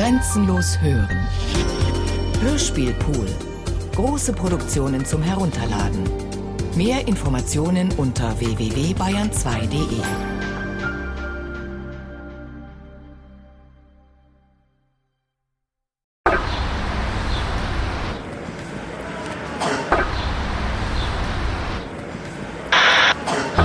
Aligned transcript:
Grenzenlos 0.00 0.80
hören. 0.80 1.28
Hörspielpool. 2.40 3.26
Große 3.94 4.32
Produktionen 4.32 5.04
zum 5.04 5.22
Herunterladen. 5.22 6.04
Mehr 6.74 7.06
Informationen 7.06 7.92
unter 7.98 8.32
www.bayern2.de. 8.40 10.00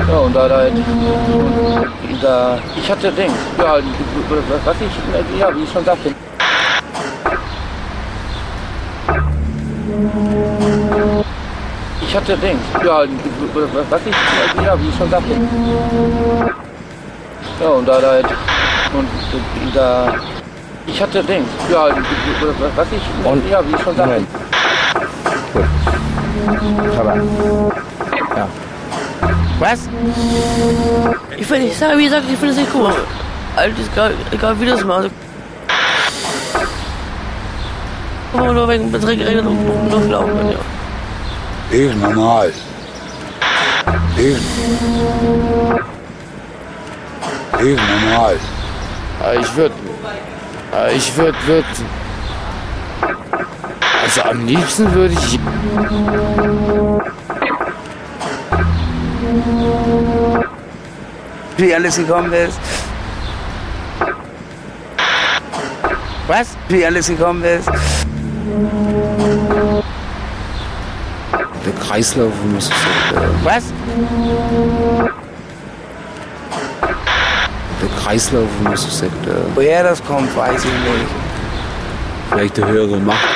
Ja, 0.10 0.18
und 0.20 0.36
da, 0.36 0.50
da, 0.50 0.68
da, 2.26 2.58
ich 2.76 2.90
hatte 2.92 3.12
Ding, 3.12 3.32
ja, 3.60 3.76
was 4.66 4.76
ich, 4.82 5.40
ja, 5.40 5.56
wie 5.56 5.64
ich 5.64 5.72
schon 5.72 5.86
sagte. 5.86 6.10
Ich 12.02 12.16
hatte 12.16 12.38
Ding, 12.38 12.58
ja, 12.84 13.04
was 13.90 14.02
ich, 14.06 14.64
ja, 14.66 14.80
wie 14.80 14.90
ich 14.90 14.96
schon 14.98 15.10
sagte. 15.10 15.32
Ja, 17.62 17.70
und 17.70 17.88
da, 17.88 18.00
da, 18.00 18.18
und 18.18 19.76
da, 19.76 20.14
ich 20.88 21.02
hatte 21.02 21.24
Ding, 21.24 21.46
ja, 21.72 21.88
was 22.76 22.88
ich, 22.92 23.02
Und- 23.30 23.50
ja, 23.50 23.62
wie 23.68 23.76
ich 23.76 23.82
schon 23.82 23.96
sagte. 23.96 24.22
Gut. 25.54 27.00
Aber. 27.00 27.16
Ja. 28.36 28.48
Was? 29.60 29.88
Ich 31.38 31.48
finde, 31.48 31.68
ich 31.68 31.78
sage, 31.78 31.98
wie 31.98 32.06
gesagt, 32.06 32.24
ich 32.30 32.38
finde 32.38 32.54
es 32.54 32.58
nicht 32.58 32.70
cool. 32.74 32.90
Ist 32.90 33.92
egal, 33.94 34.14
egal 34.32 34.60
wie 34.60 34.66
das 34.66 34.84
mal. 34.84 35.10
Aber 38.34 38.54
nur 38.54 38.68
wegen 38.68 38.92
Beträge 38.92 39.24
geregelt 39.24 39.46
und 39.46 39.70
und 39.70 39.90
durchlaufen, 39.90 40.52
ja. 40.52 41.78
Ist 41.78 41.96
normal. 41.96 42.52
Ist. 44.18 44.42
Ist 47.60 47.82
normal. 48.04 48.38
Ich 49.40 49.56
würde. 49.56 49.76
Ich 50.94 51.18
würde. 51.18 51.38
Würd, 51.48 51.66
also 54.04 54.22
am 54.24 54.46
liebsten 54.46 54.94
würde 54.94 55.14
ich. 55.14 55.40
Wie 61.58 61.74
alles 61.74 61.96
gekommen 61.98 62.34
ist. 62.34 62.60
Was? 66.28 66.48
Wie 66.70 66.86
alles 66.86 67.08
gekommen 67.08 67.44
ist. 67.44 67.68
Der 71.66 71.74
Kreislauf 71.88 72.34
muss 72.54 72.66
es 72.66 72.70
äh, 72.70 73.20
Was? 73.44 73.64
Der 77.82 77.90
Kreislauf 78.04 78.48
muss 78.64 78.86
es 78.88 79.02
äh, 79.02 79.10
Woher 79.56 79.84
das 79.84 80.04
kommt, 80.04 80.36
weiß 80.36 80.64
ich 80.64 80.72
nicht. 80.72 81.10
vielleicht 82.30 82.62
eine 82.64 82.72
höhere 82.72 82.98
Macht. 82.98 83.28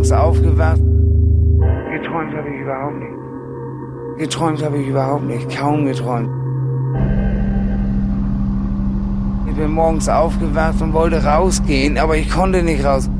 Morgens 0.00 0.12
aufgewacht. 0.12 0.80
Geträumt 1.92 2.34
habe 2.34 2.48
ich 2.48 2.60
überhaupt 2.62 2.96
nicht. 2.96 4.18
Geträumt 4.18 4.64
habe 4.64 4.78
ich 4.78 4.88
überhaupt 4.88 5.24
nicht. 5.24 5.58
Kaum 5.58 5.84
geträumt. 5.84 6.30
Ich 9.50 9.54
bin 9.56 9.72
morgens 9.72 10.08
aufgewacht 10.08 10.80
und 10.80 10.94
wollte 10.94 11.22
rausgehen, 11.22 11.98
aber 11.98 12.16
ich 12.16 12.30
konnte 12.30 12.62
nicht 12.62 12.82
raus. 12.82 13.10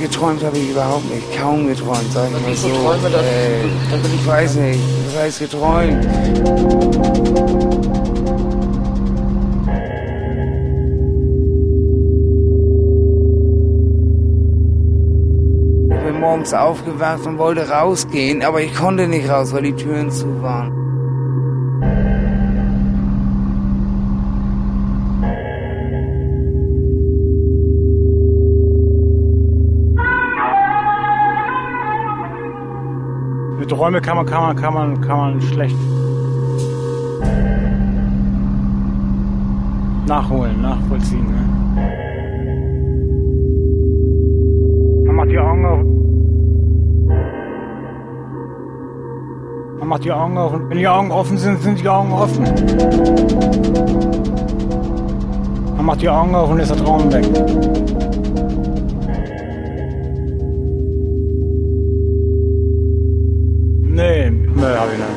Geträumt 0.00 0.42
habe 0.44 0.56
ich 0.58 0.70
überhaupt 0.70 1.10
nicht. 1.10 1.38
Kaum 1.38 1.66
geträumt, 1.66 2.12
sag 2.12 2.28
ich 2.28 2.46
mal 2.46 2.54
so. 2.54 2.68
träume, 2.68 3.10
das- 3.10 3.22
Ey, 3.22 3.70
dann 3.90 4.02
bin 4.02 4.14
ich 4.14 4.26
weiß 4.26 4.54
nicht. 4.56 4.80
Was 5.14 5.22
heißt 5.22 5.38
geträumt? 5.40 6.06
Morgens 16.46 16.54
aufgewacht 16.54 17.26
und 17.26 17.38
wollte 17.38 17.68
rausgehen, 17.68 18.44
aber 18.44 18.60
ich 18.60 18.74
konnte 18.74 19.08
nicht 19.08 19.28
raus, 19.28 19.52
weil 19.52 19.62
die 19.62 19.72
Türen 19.72 20.10
zu 20.10 20.42
waren. 20.42 20.72
Mit 33.58 33.70
Träume 33.70 34.00
kann 34.00 34.16
man, 34.16 34.26
kann 34.26 34.42
man, 34.42 34.56
kann 34.56 34.74
man, 34.74 35.00
kann 35.00 35.16
man 35.16 35.40
schlecht 35.40 35.76
nachholen, 40.06 40.62
nachvollziehen. 40.62 41.26
Ne? 41.26 41.42
Man 45.06 45.16
macht 45.16 45.30
die 45.30 45.38
Augen 45.38 45.66
auf. 45.66 45.95
Man 49.86 49.90
macht 49.90 50.04
die 50.04 50.10
Augen 50.10 50.36
auf 50.36 50.52
und 50.52 50.68
wenn 50.68 50.78
die 50.78 50.88
Augen 50.88 51.12
offen 51.12 51.38
sind, 51.38 51.62
sind 51.62 51.80
die 51.80 51.88
Augen 51.88 52.10
offen. 52.10 52.42
Man 55.76 55.86
macht 55.86 56.02
die 56.02 56.08
Augen 56.08 56.34
auf 56.34 56.50
und 56.50 56.58
ist 56.58 56.70
der 56.70 56.76
Traum 56.76 57.12
weg. 57.12 57.24
Nee, 63.84 64.30
nee, 64.30 64.60
hab 64.60 64.88
ich 64.92 64.98
nicht. 64.98 65.08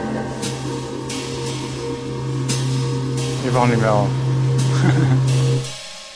Ich 3.48 3.56
wach 3.56 3.68
nicht 3.70 3.82
mehr 3.82 3.92
auf. 3.92 4.08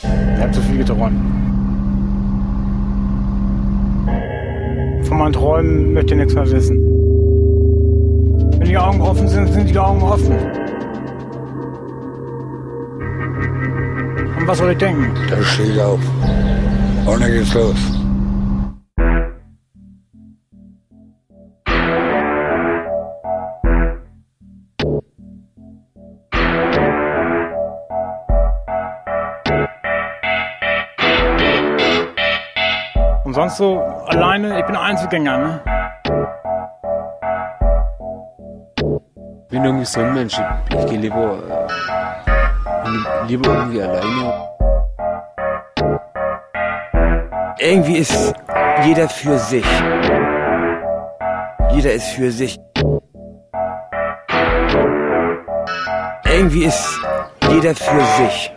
ich 0.36 0.40
hab 0.40 0.54
zu 0.54 0.60
viel 0.60 0.78
geträumt. 0.78 1.20
Von 5.08 5.18
meinen 5.18 5.32
Träumen 5.32 5.92
möchte 5.92 6.14
ich 6.14 6.20
nichts 6.20 6.34
mehr 6.36 6.48
wissen. 6.48 6.93
Wenn 8.64 8.70
die 8.70 8.78
Augen 8.78 9.02
offen 9.02 9.28
sind, 9.28 9.52
sind 9.52 9.68
die 9.68 9.78
Augen 9.78 10.02
offen. 10.02 10.32
Und 14.38 14.48
was 14.48 14.56
soll 14.56 14.70
ich 14.70 14.78
denken? 14.78 15.14
Da 15.28 15.42
stehe 15.42 15.74
ich 15.74 15.82
auf. 15.82 16.00
Und 17.04 17.20
dann 17.20 17.30
geht's 17.30 17.52
los. 17.52 17.76
Und 33.24 33.34
sonst 33.34 33.58
so 33.58 33.78
alleine, 34.06 34.58
ich 34.58 34.64
bin 34.64 34.74
Einzelgänger, 34.74 35.36
ne? 35.36 35.93
Bin 39.54 39.64
irgendwie 39.64 39.84
so 39.84 40.00
ein 40.00 40.12
Mensch. 40.14 40.36
Ich, 40.70 40.86
gehe 40.86 40.98
lieber. 40.98 41.38
Äh, 42.66 43.26
lieber 43.28 43.50
irgendwie 43.50 43.82
alleine. 43.82 44.48
Irgendwie 47.58 47.98
ist 47.98 48.34
jeder 48.84 49.08
für 49.08 49.38
sich. 49.38 49.64
Jeder 51.70 51.92
ist 51.92 52.08
für 52.08 52.32
sich. 52.32 52.58
Irgendwie 56.24 56.64
ist 56.64 57.00
jeder 57.48 57.74
für 57.76 58.04
sich. 58.18 58.52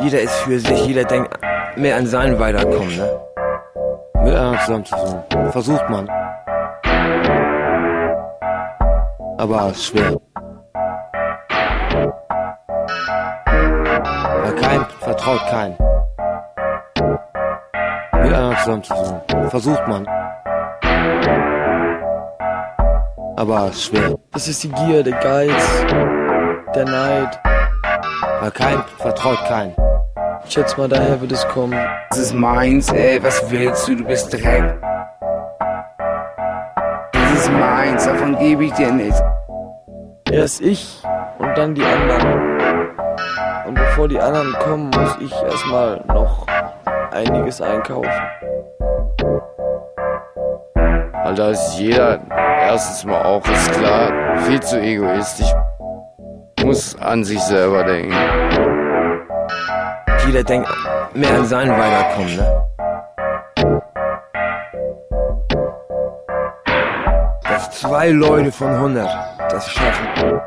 Jeder 0.00 0.20
ist 0.20 0.34
für 0.42 0.58
sich. 0.60 0.86
Jeder 0.86 1.04
denkt 1.04 1.38
mehr 1.76 1.96
an 1.96 2.06
sein 2.06 2.38
Weiterkommen. 2.38 2.94
Ne? 2.98 3.20
Mit 4.22 4.34
einer 4.34 4.60
zusammen 4.60 4.84
zu 4.84 4.94
sein. 4.94 5.50
Versucht 5.52 5.88
man. 5.88 6.06
Aber 9.38 9.72
schwer. 9.74 10.18
Kein 14.84 15.00
vertraut 15.00 15.40
kein. 15.50 15.76
Mit 18.22 18.32
einer 18.32 18.56
zusammen 18.58 18.82
zu 18.82 18.94
sein. 18.94 19.48
Versucht 19.50 19.88
man. 19.88 20.06
aber 23.44 23.72
schwer. 23.72 24.16
Es 24.34 24.48
ist 24.48 24.62
die 24.64 24.70
Gier, 24.70 25.02
der 25.02 25.14
Geiz, 25.14 25.84
der 26.74 26.84
Neid. 26.84 27.38
Weil 28.40 28.50
kein 28.50 28.82
vertraut 28.98 29.38
kein. 29.46 29.74
Ich 30.46 30.52
schätze 30.52 30.78
mal, 30.78 30.88
daher 30.88 31.20
wird 31.20 31.32
es 31.32 31.46
kommen. 31.48 31.78
Das 32.10 32.18
ist 32.18 32.34
meins, 32.34 32.90
ey. 32.92 33.22
Was 33.22 33.50
willst 33.50 33.88
du? 33.88 33.96
Du 33.96 34.04
bist 34.04 34.32
Dreck. 34.32 34.78
Das 37.12 37.32
ist 37.32 37.52
meins, 37.52 38.04
davon 38.04 38.38
gebe 38.38 38.64
ich 38.64 38.72
dir 38.72 38.92
nichts. 38.92 39.22
Erst 40.30 40.60
ich 40.60 41.02
und 41.38 41.56
dann 41.56 41.74
die 41.74 41.84
anderen. 41.84 42.53
Und 43.66 43.74
bevor 43.74 44.08
die 44.08 44.20
anderen 44.20 44.52
kommen, 44.54 44.90
muss 44.90 45.16
ich 45.20 45.32
erstmal 45.32 46.02
noch 46.06 46.46
einiges 47.10 47.62
einkaufen. 47.62 48.10
Alter, 51.14 51.50
ist 51.50 51.78
jeder 51.78 52.20
erstens 52.60 53.04
mal 53.06 53.22
auch, 53.22 53.46
ist 53.48 53.72
klar, 53.72 54.36
viel 54.40 54.60
zu 54.60 54.80
egoistisch. 54.80 55.52
Muss 56.62 56.96
an 57.00 57.24
sich 57.24 57.40
selber 57.40 57.84
denken. 57.84 58.14
Jeder 60.26 60.44
denkt 60.44 60.68
mehr 61.14 61.34
an 61.34 61.46
sein 61.46 61.70
Weiterkommen, 61.70 62.36
ne? 62.36 62.66
Dass 67.44 67.70
zwei 67.70 68.10
Leute 68.10 68.52
von 68.52 68.68
100 68.68 69.08
das 69.50 69.70
schaffen. 69.70 70.40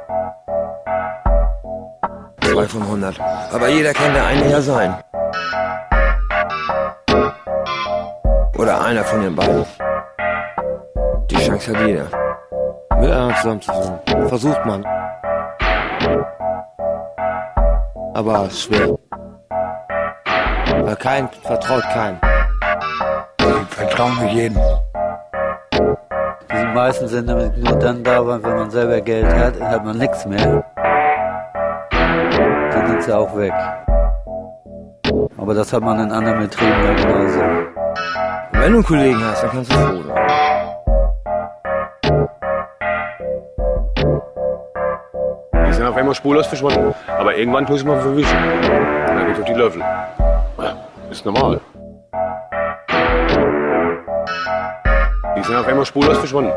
Zwei 2.57 2.67
von 2.67 2.81
100. 2.81 3.19
Aber 3.53 3.67
jeder 3.67 3.93
kann 3.93 4.15
der 4.15 4.25
eine 4.25 4.49
ja 4.49 4.59
sein. 4.59 4.95
Oder 8.57 8.83
einer 8.83 9.03
von 9.03 9.21
den 9.21 9.35
beiden. 9.35 9.63
Die 11.29 11.35
Chance 11.35 11.71
hat 11.71 11.87
jeder. 11.87 12.07
Mit 12.99 13.11
einer 13.11 13.35
zusammen 13.35 13.61
zu 13.61 13.71
sein. 13.71 13.99
Versucht 14.27 14.65
man. 14.65 14.83
Aber 18.15 18.49
schwer. 18.49 18.97
Weil 20.81 20.95
kein 20.95 21.29
vertraut 21.43 21.83
kein. 21.93 22.19
Ich 23.39 23.75
vertraue 23.75 24.15
nicht 24.23 24.33
jedem. 24.33 24.61
Die 26.51 26.65
meisten 26.73 27.07
sind 27.07 27.29
damit 27.29 27.55
nur 27.55 27.77
dann 27.77 28.03
da, 28.03 28.25
wenn 28.25 28.41
man 28.41 28.71
selber 28.71 28.99
Geld 28.99 29.31
hat, 29.31 29.61
hat 29.61 29.85
man 29.85 29.99
nichts 29.99 30.25
mehr. 30.25 30.63
Sind 32.97 33.11
sie 33.11 33.15
auch 33.15 33.37
weg. 33.37 33.53
Aber 35.37 35.53
das 35.53 35.71
hat 35.71 35.83
man 35.83 35.99
in 35.99 36.11
anderen 36.11 36.39
Betrieben 36.39 36.83
ja 36.83 36.93
genauso. 36.95 37.39
Wenn 38.53 38.71
du 38.71 38.77
einen 38.77 38.83
Kollegen 38.83 39.23
hast, 39.23 39.43
dann 39.43 39.51
kannst 39.51 39.71
du 39.71 39.75
froh 39.75 40.01
sein. 40.01 40.17
Die 45.67 45.73
sind 45.73 45.85
auf 45.85 45.95
einmal 45.95 46.15
spurlos 46.15 46.47
verschwunden. 46.47 46.95
Aber 47.07 47.35
irgendwann 47.35 47.67
tust 47.67 47.83
du 47.83 47.87
mal 47.87 48.01
verwischen. 48.01 48.35
Und 48.35 49.15
dann 49.15 49.27
geht 49.27 49.39
auf 49.39 49.45
die 49.45 49.53
Löffel. 49.53 49.81
Ja, 49.81 50.75
ist 51.11 51.23
normal. 51.23 51.61
Die 55.35 55.43
sind 55.43 55.55
auf 55.55 55.67
einmal 55.67 55.85
spurlos 55.85 56.17
verschwunden. 56.17 56.53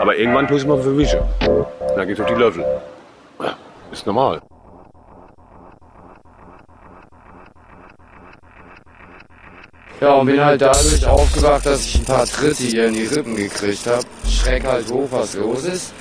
Aber 0.00 0.16
irgendwann 0.16 0.48
tust 0.48 0.64
du 0.64 0.68
mal 0.68 0.78
verwischen. 0.78 1.20
Und 1.46 1.96
dann 1.96 2.08
geht 2.08 2.20
auf 2.20 2.26
die 2.26 2.34
Löffel. 2.34 2.64
Ist 4.00 4.06
normal. 4.06 4.40
Ja, 10.00 10.14
und 10.14 10.24
bin 10.24 10.42
halt 10.42 10.62
dadurch 10.62 11.04
aufgewacht, 11.04 11.66
dass 11.66 11.84
ich 11.84 11.96
ein 11.96 12.04
paar 12.06 12.24
Tritte 12.24 12.62
hier 12.62 12.86
in 12.86 12.94
die 12.94 13.04
Rippen 13.04 13.36
gekriegt 13.36 13.86
hab. 13.86 14.02
Schreck 14.26 14.64
halt 14.64 14.90
hoch, 14.90 15.06
was 15.10 15.34
los 15.34 15.64
ist. 15.64 15.92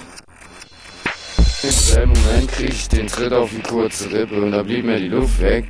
Im 1.62 1.70
selben 1.72 2.14
Moment 2.14 2.50
krieg 2.50 2.70
ich 2.70 2.88
den 2.88 3.08
Tritt 3.08 3.34
auf 3.34 3.50
die 3.50 3.62
kurze 3.64 4.10
Rippe 4.10 4.42
und 4.42 4.54
da 4.54 4.64
blieb 4.64 4.86
mir 4.86 4.98
die 4.98 5.10
Luft 5.10 5.42
weg. 5.42 5.70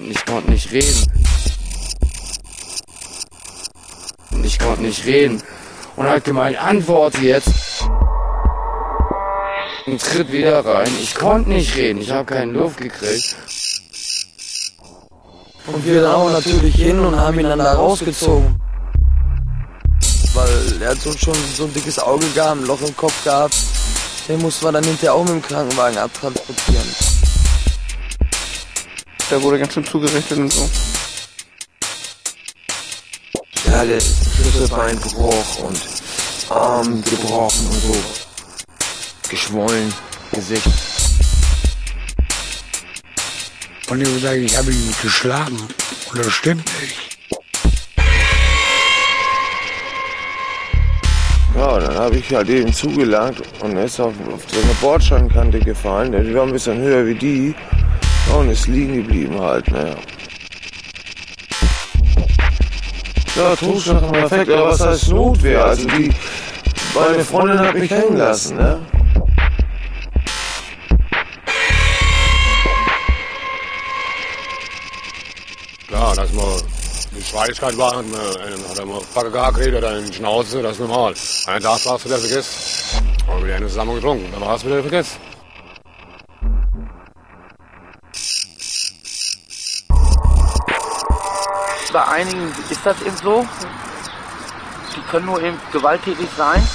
Und 0.00 0.10
ich 0.10 0.26
konnte 0.26 0.50
nicht 0.50 0.72
reden. 0.72 1.06
Und 4.32 4.44
ich 4.44 4.58
konnte 4.58 4.82
nicht 4.82 5.06
reden. 5.06 5.40
Und 5.94 6.08
hat 6.08 6.24
gemeint, 6.24 6.60
antworte 6.60 7.18
jetzt. 7.18 7.69
Und 9.86 10.00
tritt 10.00 10.30
wieder 10.30 10.64
rein. 10.64 10.90
Ich 11.00 11.14
konnte 11.14 11.50
nicht 11.50 11.74
reden. 11.76 12.00
Ich 12.00 12.10
habe 12.10 12.24
keine 12.24 12.52
Luft 12.52 12.78
gekriegt. 12.78 13.36
Und 15.66 15.84
wir 15.84 16.14
auch 16.14 16.30
natürlich 16.30 16.74
hin 16.74 16.98
und 17.00 17.16
haben 17.16 17.38
ihn 17.38 17.46
dann 17.46 17.58
da 17.58 17.72
rausgezogen. 17.74 18.58
Weil 20.34 20.82
er 20.82 20.90
hat 20.90 21.06
uns 21.06 21.20
schon 21.20 21.34
so 21.56 21.64
ein 21.64 21.74
dickes 21.74 21.98
Auge 21.98 22.26
gehabt, 22.30 22.60
ein 22.60 22.66
Loch 22.66 22.80
im 22.82 22.96
Kopf 22.96 23.24
gehabt. 23.24 23.54
Den 24.28 24.40
mussten 24.42 24.64
wir 24.64 24.72
dann 24.72 24.84
hinterher 24.84 25.14
auch 25.14 25.24
mit 25.24 25.30
dem 25.32 25.42
Krankenwagen 25.42 25.98
abtransportieren. 25.98 26.86
Der 29.30 29.42
wurde 29.42 29.58
ganz 29.58 29.74
schön 29.74 29.84
zugerichtet 29.84 30.38
und 30.38 30.52
so. 30.52 30.68
Ja, 33.66 33.84
der 33.84 34.00
Schlüsselbeinbruch 34.00 35.58
und 35.60 35.80
Arm 36.48 37.02
gebrochen 37.04 37.66
und 37.66 37.80
so. 37.82 38.29
Geschwollen, 39.30 39.94
Gesicht. 40.32 40.66
Und 43.88 44.00
ich 44.00 44.22
sage, 44.22 44.38
ich 44.38 44.56
habe 44.56 44.72
ihn 44.72 44.94
geschlagen. 45.02 45.56
Und 46.12 46.18
das 46.18 46.32
stimmt 46.32 46.64
nicht. 46.80 47.18
Ja, 51.56 51.78
dann 51.78 51.94
habe 51.94 52.16
ich 52.16 52.34
halt 52.34 52.48
eben 52.48 52.72
zugelangt 52.72 53.42
und 53.60 53.76
er 53.76 53.84
ist 53.84 54.00
auf, 54.00 54.14
auf 54.32 54.42
so 54.48 54.60
eine 54.60 54.74
Bordsteinkante 54.80 55.60
gefallen. 55.60 56.12
Die 56.12 56.34
war 56.34 56.44
ein 56.44 56.52
bisschen 56.52 56.78
höher 56.78 57.06
wie 57.06 57.14
die. 57.14 57.54
Ja, 58.28 58.34
und 58.36 58.50
ist 58.50 58.66
liegen 58.66 58.94
geblieben 58.94 59.40
halt, 59.40 59.70
ne. 59.70 59.96
Ja, 63.36 63.54
Totschlag 63.56 64.02
im 64.02 64.14
Effekt, 64.14 64.50
aber 64.50 64.70
was 64.70 64.80
heißt 64.80 65.08
Notwehr? 65.10 65.64
Also 65.64 65.86
die, 65.86 66.10
meine 66.94 67.24
Freundin 67.24 67.58
hat 67.58 67.74
mich 67.74 67.90
hängen 67.90 68.16
lassen, 68.16 68.56
ne. 68.56 68.80
Klar, 76.12 76.26
dass 76.26 76.34
man 76.34 76.62
die 77.16 77.22
Schweiligkeit 77.22 77.78
war, 77.78 77.96
hat, 77.96 78.04
man, 78.06 78.20
hat 78.20 78.78
er 78.78 78.84
mal 78.84 79.00
Backe 79.14 79.30
gehackelt 79.30 79.76
oder 79.76 79.96
in 79.96 80.06
die 80.06 80.12
Schnauze, 80.12 80.60
das 80.60 80.72
ist 80.72 80.80
normal. 80.80 81.14
Einen 81.46 81.62
Tag 81.62 81.86
warst 81.86 82.04
du 82.04 82.08
wieder 82.08 82.18
vergessen. 82.18 83.06
Aber 83.28 83.44
wieder 83.44 83.54
eine 83.54 83.68
zusammen 83.68 83.94
getrunken, 83.94 84.28
dann 84.32 84.40
warst 84.40 84.64
du 84.64 84.68
wieder 84.68 84.80
vergessen. 84.80 85.20
Bei 91.92 92.08
einigen 92.08 92.52
ist 92.70 92.84
das 92.84 93.00
eben 93.02 93.16
so. 93.16 93.46
Die 94.96 95.00
können 95.12 95.26
nur 95.26 95.40
eben 95.40 95.60
gewalttätig 95.72 96.28
sein. 96.36 96.66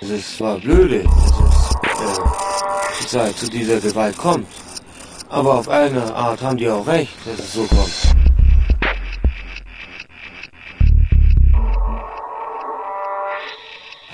Es 0.00 0.08
ist 0.08 0.38
zwar 0.38 0.56
blöde, 0.56 1.04
äh, 3.14 3.34
zu 3.34 3.48
dieser 3.48 3.80
Gewalt 3.80 4.16
kommt. 4.16 4.46
Aber 5.30 5.54
auf 5.54 5.68
eine 5.68 6.14
Art 6.14 6.40
haben 6.42 6.56
die 6.56 6.68
auch 6.68 6.86
recht, 6.86 7.12
dass 7.24 7.38
es 7.38 7.52
so 7.52 7.64
kommt. 7.64 7.92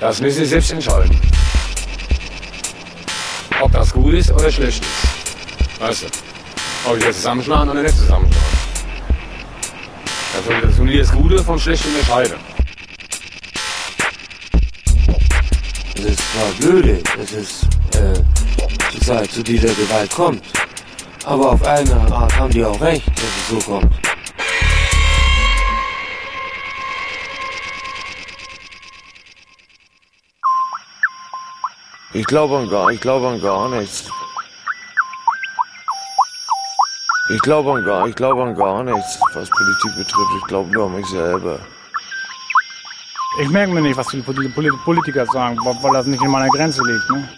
Das 0.00 0.20
müssen 0.20 0.40
Sie 0.40 0.46
selbst 0.46 0.72
entscheiden. 0.72 1.18
Ob 3.60 3.72
das 3.72 3.92
gut 3.92 4.14
ist 4.14 4.30
oder 4.32 4.50
schlecht 4.50 4.82
ist. 4.82 5.80
Weißt 5.80 6.02
du? 6.02 6.06
Ob 6.90 6.98
ich 6.98 7.04
das 7.04 7.16
zusammenschlagen 7.16 7.70
oder 7.70 7.82
nicht 7.82 7.96
zusammenschlagen. 7.96 8.54
Also 10.36 10.50
das 10.50 10.98
das 11.08 11.12
Gute 11.12 11.42
vom 11.42 11.58
Schlechten 11.58 11.88
unterscheiden. 11.94 12.34
Es 15.94 16.04
ist 16.04 16.20
zwar 16.32 16.50
blöde, 16.58 17.02
dass 17.16 17.32
es 17.32 17.62
äh, 17.94 18.33
zu, 19.04 19.28
zu 19.28 19.42
dieser 19.42 19.68
Gewalt 19.74 20.10
kommt. 20.10 20.42
Aber 21.24 21.52
auf 21.52 21.62
eine 21.64 21.94
Art 22.12 22.36
haben 22.38 22.50
die 22.50 22.64
auch 22.64 22.80
recht, 22.80 23.06
dass 23.08 23.24
es 23.24 23.48
so 23.64 23.72
kommt. 23.72 23.90
Ich 32.12 32.24
glaube 32.26 32.58
an 32.58 32.68
gar, 32.70 32.90
ich 32.90 33.00
glaube 33.00 33.28
an 33.28 33.40
gar 33.40 33.68
nichts. 33.68 34.08
Ich 37.30 37.40
glaube 37.40 37.72
an 37.72 37.84
gar, 37.84 38.06
ich 38.06 38.14
glaube 38.14 38.42
an 38.42 38.54
gar 38.54 38.82
nichts, 38.84 39.18
was 39.32 39.48
Politik 39.50 39.96
betrifft. 39.96 40.30
Ich 40.38 40.46
glaube 40.46 40.70
nur 40.70 40.86
an 40.86 40.94
mich 40.96 41.06
selber. 41.06 41.58
Ich 43.40 43.48
merke 43.48 43.72
mir 43.72 43.80
nicht, 43.80 43.96
was 43.96 44.06
die 44.08 44.22
Poli- 44.22 44.48
Poli- 44.48 44.70
Politiker 44.84 45.26
sagen, 45.26 45.56
weil 45.64 45.74
weil 45.82 45.92
das 45.92 46.06
nicht 46.06 46.22
in 46.22 46.30
meiner 46.30 46.48
Grenze 46.50 46.82
liegt. 46.84 47.10
Ne? 47.10 47.28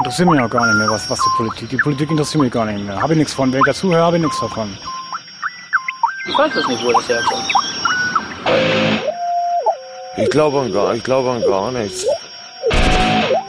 Interessiert 0.00 0.28
mich 0.30 0.40
auch 0.40 0.48
gar 0.50 0.66
nicht 0.66 0.76
mehr, 0.78 0.88
was, 0.90 1.08
was 1.10 1.18
die 1.20 1.28
Politik. 1.36 1.68
Die 1.68 1.76
Politik 1.76 2.10
interessiert 2.10 2.42
mich 2.42 2.52
gar 2.52 2.64
nicht 2.64 2.84
mehr. 2.84 3.00
Habe 3.00 3.12
ich 3.12 3.18
nichts 3.18 3.34
von. 3.34 3.52
Wenn 3.52 3.60
ich 3.60 3.66
dazuhöre, 3.66 4.02
habe 4.02 4.16
ich 4.16 4.22
nichts 4.22 4.40
davon. 4.40 4.76
Ich 6.26 6.38
weiß 6.38 6.54
es 6.56 6.68
nicht, 6.68 6.84
wo 6.84 6.92
das 6.92 7.08
herkommt. 7.08 7.44
Ich 10.16 10.30
glaube 10.30 10.60
an 10.60 10.72
gar, 10.72 10.94
ich 10.94 11.04
glaube 11.04 11.30
an 11.30 11.42
gar 11.42 11.70
nichts. 11.72 12.06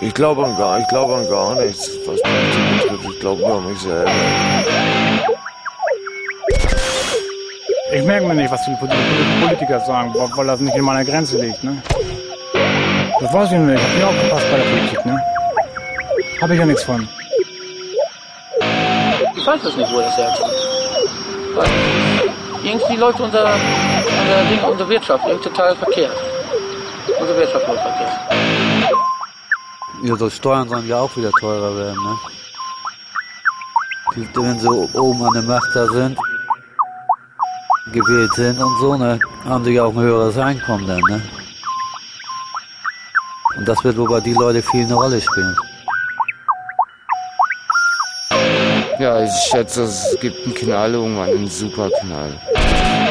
Ich 0.01 0.13
glaube 0.13 0.45
an 0.45 0.57
gar, 0.57 0.79
ich 0.79 0.87
glaube 0.87 1.15
an 1.15 1.29
gar 1.29 1.55
nichts, 1.55 1.89
was 2.05 2.21
Politik 2.21 2.81
betrifft. 2.83 3.09
Ich 3.13 3.19
glaube 3.19 3.41
nur 3.41 3.57
an 3.57 3.69
mich 3.69 3.79
selber. 3.79 4.11
Ich 7.93 8.03
merke 8.05 8.25
mir 8.25 8.35
nicht, 8.35 8.51
was 8.51 8.63
die 8.65 8.71
Poli- 8.79 9.45
Politiker 9.45 9.79
sagen, 9.81 10.13
weil 10.15 10.29
weil 10.35 10.47
das 10.47 10.59
nicht 10.59 10.75
in 10.75 10.83
meiner 10.83 11.03
Grenze 11.05 11.37
liegt, 11.39 11.63
ne? 11.63 11.81
Das 13.19 13.33
weiß 13.33 13.51
ich 13.51 13.57
nicht. 13.59 13.81
Ich 13.81 14.03
habe 14.03 14.13
nie 14.13 14.19
aufgepasst 14.19 14.45
bei 14.51 14.57
der 14.57 14.63
Politik, 14.63 15.05
ne? 15.05 15.23
Habe 16.41 16.53
ich 16.53 16.59
ja 16.59 16.65
nichts 16.65 16.83
von. 16.83 17.07
Ich 19.35 19.45
weiß 19.45 19.63
es 19.63 19.75
nicht, 19.75 19.91
wo 19.93 20.01
das 20.01 20.17
herkommt. 20.17 20.53
Weil 21.53 21.69
irgendwie 22.63 22.95
läuft 22.95 23.19
unser, 23.19 23.43
unser 23.43 24.43
Ding, 24.49 24.59
unsere 24.63 24.89
Wirtschaft 24.89 25.23
irgendwie 25.25 25.49
total 25.49 25.75
verkehrt. 25.75 26.17
Unsere 27.19 27.37
Wirtschaft 27.37 27.67
läuft 27.67 27.81
verkehrt. 27.81 28.11
Ja, 30.03 30.15
so 30.15 30.29
Steuern 30.31 30.67
sollen 30.67 30.87
ja 30.87 30.97
auch 30.97 31.15
wieder 31.15 31.31
teurer 31.31 31.77
werden, 31.77 32.03
ne? 32.03 32.17
Die, 34.15 34.27
wenn 34.35 34.59
sie 34.59 34.67
oben 34.67 35.23
an 35.23 35.33
der 35.33 35.43
Macht 35.43 35.69
da 35.75 35.85
sind, 35.87 36.17
gewählt 37.93 38.33
sind 38.33 38.59
und 38.61 38.77
so, 38.79 38.97
ne, 38.97 39.19
haben 39.45 39.63
sie 39.63 39.73
ja 39.73 39.83
auch 39.83 39.93
ein 39.93 40.01
höheres 40.01 40.37
Einkommen 40.37 40.87
dann, 40.87 41.01
ne? 41.07 41.21
Und 43.57 43.67
das 43.67 43.83
wird 43.83 43.95
wohl 43.97 44.09
bei 44.09 44.19
die 44.19 44.33
Leute 44.33 44.61
viel 44.63 44.85
eine 44.85 44.95
Rolle 44.95 45.21
spielen. 45.21 45.55
Ja, 49.01 49.19
ich 49.19 49.31
schätze, 49.49 49.81
es 49.81 50.15
gibt 50.21 50.45
einen 50.45 50.53
Knall 50.53 50.93
irgendwann, 50.93 51.29
einen 51.29 51.47
Superknall. 51.47 52.33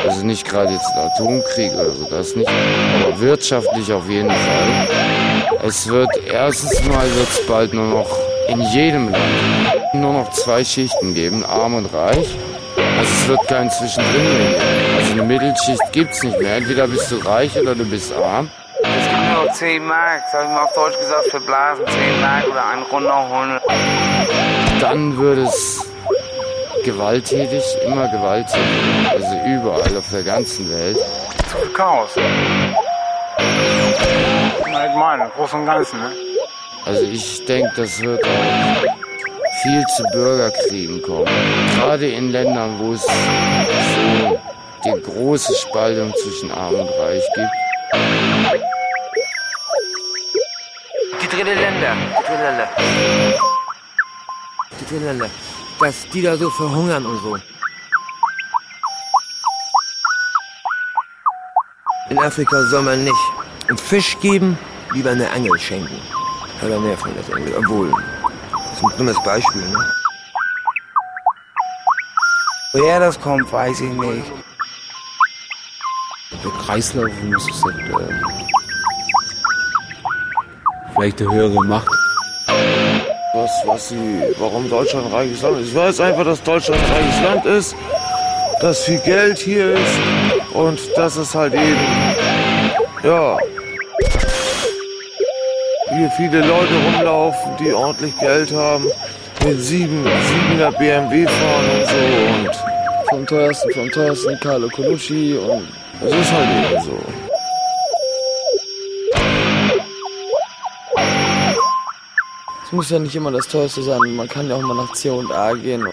Also 0.06 0.25
nicht 0.25 0.49
gerade 0.49 0.73
jetzt 0.73 0.87
ein 0.94 1.11
Atomkrieg 1.11 1.73
oder 1.75 1.90
so, 1.90 2.04
das 2.09 2.37
nicht, 2.37 2.49
aber 2.49 3.20
wirtschaftlich 3.20 3.92
auf 3.92 4.09
jeden 4.09 4.30
Fall. 4.30 4.88
Es 5.64 5.88
wird 5.88 6.09
erstens 6.32 6.85
mal 6.87 7.12
wird's 7.16 7.44
bald 7.44 7.75
nur 7.75 7.87
noch 7.87 8.09
in 8.47 8.61
jedem 8.73 9.09
Land 9.09 9.25
nur 9.94 10.12
noch 10.12 10.30
zwei 10.30 10.62
Schichten 10.62 11.12
geben, 11.12 11.44
arm 11.44 11.75
und 11.75 11.87
reich. 11.87 12.37
Also 12.97 13.11
es 13.12 13.26
wird 13.26 13.49
kein 13.49 13.68
Zwischendrin 13.68 14.23
mehr 14.23 14.61
geben. 14.61 14.97
Also 14.97 15.12
eine 15.14 15.23
Mittelschicht 15.25 15.92
gibt's 15.92 16.23
nicht 16.23 16.38
mehr. 16.38 16.59
Entweder 16.59 16.87
bist 16.87 17.11
du 17.11 17.16
reich 17.16 17.59
oder 17.59 17.75
du 17.75 17.85
bist 17.85 18.12
arm. 18.12 18.49
Es 18.80 19.09
gibt 19.09 19.23
nur 19.35 19.44
noch 19.44 19.52
10 19.54 19.85
Mark, 19.85 20.23
sag 20.30 20.44
ich 20.44 20.50
mal 20.50 20.62
auf 20.62 20.73
Deutsch 20.73 20.99
gesagt, 21.00 21.26
für 21.32 21.40
Blasen 21.40 21.85
10 21.85 22.20
Mark 22.20 22.47
oder 22.49 22.64
einen 22.64 22.82
runterholen. 22.85 24.59
Dann 24.80 25.16
wird 25.18 25.38
es 25.38 25.90
gewalttätig, 26.84 27.62
immer 27.84 28.08
gewalttätig. 28.08 29.10
Also 29.10 29.37
überall 29.46 29.96
auf 29.96 30.08
der 30.10 30.22
ganzen 30.22 30.70
Welt. 30.70 30.96
Zu 31.50 31.56
viel 31.58 31.72
Chaos. 31.75 32.16
Im 34.66 34.75
Allgemeinen, 34.75 35.22
im 35.22 35.30
Großen 35.32 35.60
und 35.60 35.66
Ganzen, 35.66 36.00
ne? 36.00 36.12
Also 36.87 37.02
ich 37.02 37.44
denke, 37.44 37.70
das 37.76 38.00
wird 38.00 38.25
auch 38.25 38.82
viel 39.62 39.84
zu 39.96 40.02
Bürgerkriegen 40.12 41.02
kommen. 41.02 41.28
Gerade 41.76 42.08
in 42.08 42.32
Ländern, 42.32 42.78
wo 42.78 42.94
es 42.94 43.02
so 43.02 44.40
die 44.84 45.02
große 45.02 45.54
Spaltung 45.56 46.14
zwischen 46.22 46.50
Arm 46.50 46.75
und 46.75 46.88
Reich 46.99 47.22
gibt. 47.34 47.50
Die 51.22 51.28
dritte 51.28 51.54
Länder, 51.54 51.96
die 52.18 52.25
dritte 52.26 52.42
Länder. 52.42 52.68
Länder. 54.98 55.30
Dass 55.78 56.08
die 56.10 56.22
da 56.22 56.36
so 56.36 56.50
verhungern 56.50 57.06
und 57.06 57.18
so. 57.18 57.38
In 62.10 62.18
Afrika 62.18 62.62
soll 62.64 62.82
man 62.82 63.04
nicht 63.04 63.14
einen 63.68 63.78
Fisch 63.78 64.18
geben, 64.20 64.58
lieber 64.92 65.10
eine 65.10 65.30
Angel 65.30 65.58
schenken. 65.58 66.00
Hat 66.60 66.68
er 66.68 66.80
mehr 66.80 66.98
von 66.98 67.14
das 67.16 67.30
Angel. 67.30 67.54
Obwohl, 67.56 67.90
das 67.90 68.72
ist 68.76 68.84
ein 68.84 68.98
dummes 68.98 69.22
Beispiel, 69.22 69.68
ne? 69.68 69.92
Woher 72.72 73.00
das 73.00 73.20
kommt, 73.20 73.50
weiß 73.52 73.80
ich 73.80 73.92
nicht. 73.92 74.32
Der 76.44 76.50
Kreislauf 76.52 77.10
muss 77.22 77.48
es 77.50 77.62
halt, 77.64 77.78
äh, 77.78 78.22
vielleicht 80.94 81.20
eine 81.20 81.32
höhere 81.32 81.64
Macht. 81.64 82.00
Was, 83.66 83.90
sie, 83.90 84.22
warum 84.38 84.68
Deutschland 84.70 85.06
ein 85.06 85.12
reiches 85.12 85.42
Land 85.42 85.60
ist. 85.60 85.68
Ich 85.68 85.74
weiß 85.74 86.00
einfach, 86.00 86.24
dass 86.24 86.42
Deutschland 86.42 86.80
ein 86.82 86.92
reiches 86.92 87.22
Land 87.22 87.46
ist, 87.46 87.76
dass 88.60 88.84
viel 88.84 88.98
Geld 89.00 89.38
hier 89.38 89.74
ist 89.74 90.00
und 90.54 90.80
dass 90.96 91.16
es 91.16 91.34
halt 91.34 91.54
eben, 91.54 91.76
ja, 93.02 93.36
hier 95.90 96.10
viele 96.16 96.40
Leute 96.40 96.72
rumlaufen, 96.86 97.56
die 97.58 97.72
ordentlich 97.72 98.16
Geld 98.18 98.52
haben, 98.52 98.86
mit 99.44 99.60
sieben, 99.60 100.04
siebener 100.04 100.72
BMW 100.72 101.26
fahren 101.26 101.70
und 101.74 101.88
so 101.88 101.96
und 101.96 102.56
Vom 103.08 103.26
teuersten, 103.26 103.70
vom 103.72 103.90
teuersten 103.90 104.38
Carlo 104.40 104.68
Colucci 104.68 105.36
und 105.36 105.68
das 106.00 106.12
ist 106.12 106.32
halt 106.32 106.48
eben 106.72 106.82
so. 106.82 107.19
Es 112.70 112.72
muss 112.72 112.90
ja 112.90 113.00
nicht 113.00 113.16
immer 113.16 113.32
das 113.32 113.48
teuerste 113.48 113.82
sein. 113.82 113.98
Man 114.14 114.28
kann 114.28 114.48
ja 114.48 114.54
auch 114.54 114.62
mal 114.62 114.76
nach 114.76 114.92
C 114.92 115.10
und 115.10 115.32
A 115.32 115.52
gehen. 115.54 115.84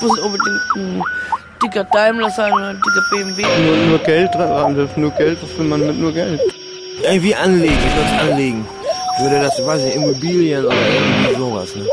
Muss 0.00 0.18
unbedingt 0.20 0.60
ein 0.76 1.02
dicker 1.60 1.82
Daimler 1.82 2.30
sein 2.30 2.52
oder 2.52 2.68
ein 2.68 2.80
dicker 2.80 3.02
BMW. 3.10 3.42
Nur, 3.42 3.76
nur 3.88 3.98
Geld 3.98 4.32
dran, 4.32 4.88
nur 4.94 5.10
Geld, 5.10 5.38
was 5.42 5.58
will 5.58 5.66
man 5.66 5.84
mit 5.84 5.98
nur 5.98 6.12
Geld? 6.12 6.40
Irgendwie 7.02 7.34
anlegen, 7.34 7.74
ich 7.74 7.96
würde 7.96 8.10
es 8.14 8.30
anlegen. 8.30 8.68
Ich 9.16 9.24
würde 9.24 9.40
das, 9.40 9.66
weiß 9.66 9.82
nicht, 9.82 9.96
Immobilien 9.96 10.66
oder 10.66 10.76
irgendwie 10.76 11.34
sowas, 11.36 11.74
ne? 11.74 11.86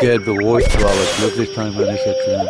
Geld 0.00 0.24
beruhigt 0.24 0.74
aber 0.76 0.90
glücklich 1.18 1.54
kann 1.54 1.70
ich 1.70 1.76
mir 1.76 1.92
nicht 1.92 2.04
erklären. 2.04 2.48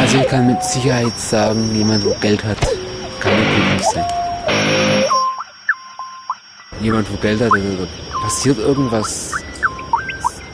Also 0.00 0.16
ich 0.16 0.26
kann 0.28 0.46
mit 0.46 0.62
Sicherheit 0.64 1.18
sagen, 1.18 1.74
jemand, 1.74 2.06
wo 2.06 2.14
Geld 2.22 2.42
hat, 2.42 2.58
kann 3.20 3.36
nicht 3.36 3.54
glücklich 3.54 3.86
sein. 3.88 4.22
Jemand, 6.80 7.10
wo 7.12 7.16
Geld 7.18 7.40
hat, 7.40 7.52
also 7.52 7.88
passiert 8.22 8.58
irgendwas, 8.58 9.34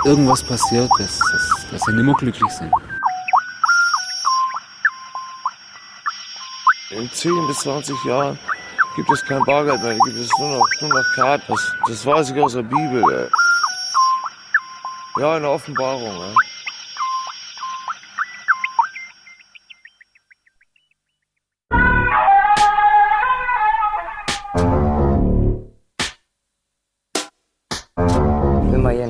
irgendwas 0.05 0.43
passiert, 0.43 0.91
das, 0.99 1.19
das, 1.19 1.67
das 1.71 1.89
er 1.89 1.95
nicht 1.95 2.05
mehr 2.05 2.15
glücklich 2.15 2.51
sein. 2.53 2.71
In 6.91 7.11
10 7.11 7.47
bis 7.47 7.59
20 7.61 8.05
Jahren 8.05 8.39
gibt 8.97 9.11
es 9.11 9.25
kein 9.25 9.43
Bargeld 9.45 9.83
mehr, 9.83 9.95
gibt 10.05 10.17
es 10.17 10.31
nur 10.39 10.59
noch, 10.59 10.67
nur 10.81 10.91
noch 10.91 11.05
Karten. 11.15 11.45
Das, 11.49 11.73
das 11.87 12.07
weiß 12.07 12.31
ich 12.31 12.43
aus 12.43 12.55
der 12.55 12.63
Bibel, 12.63 13.03
ey. 13.13 13.29
Ja, 15.21 15.35
eine 15.35 15.49
Offenbarung, 15.49 16.23
ey. 16.23 16.48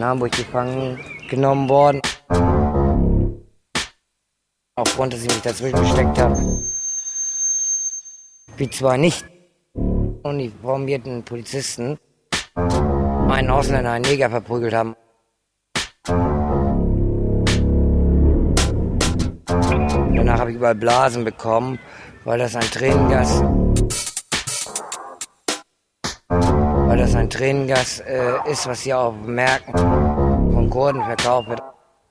Hamburg 0.09 0.33
gefangen 0.33 0.99
genommen 1.29 1.69
worden. 1.69 2.01
Aufgrund, 4.75 5.13
dass 5.13 5.23
ich 5.23 5.29
mich 5.29 5.43
dazwischen 5.43 5.81
gesteckt 5.81 6.19
habe. 6.19 6.37
Wie 8.57 8.71
zwar 8.71 8.97
nicht 8.97 9.25
uniformierten 10.23 11.23
Polizisten 11.25 11.99
einen 12.55 13.51
Ausländer, 13.51 13.93
einen 13.93 14.05
Neger 14.05 14.31
verprügelt 14.31 14.73
haben. 14.75 14.97
Danach 20.17 20.41
habe 20.41 20.51
ich 20.51 20.57
überall 20.57 20.75
Blasen 20.75 21.25
bekommen, 21.25 21.79
weil 22.25 22.39
das 22.39 22.57
ein 22.57 22.63
Tränengas, 22.63 23.43
weil 27.09 27.15
das 27.15 27.15
ein 27.15 27.31
Tränengas 27.31 28.01
äh, 28.01 28.51
ist, 28.51 28.67
was 28.67 28.83
hier 28.83 28.99
auf 28.99 29.15
Märkten 29.25 29.75
von 29.75 30.69
Kurden 30.69 31.03
verkauft 31.03 31.49
wird, 31.49 31.63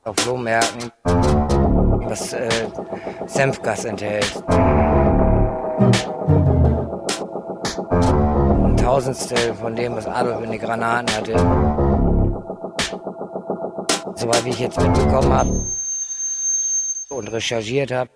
auf 0.04 0.16
Flohmärkten, 0.18 0.92
was 1.04 2.34
äh, 2.34 2.50
Senfgas 3.28 3.86
enthält. 3.86 4.44
Ein 7.92 8.78
Tausendstel 8.78 9.54
von 9.56 9.76
dem, 9.76 9.96
was 9.96 10.08
Adolf 10.08 10.44
in 10.44 10.52
den 10.52 10.60
Granaten 10.60 11.16
hatte. 11.16 11.34
Soweit 14.16 14.46
ich 14.46 14.60
jetzt 14.60 14.82
mitbekommen 14.82 15.32
habe 15.32 15.52
und 17.10 17.32
recherchiert 17.32 17.92
habe, 17.92 18.10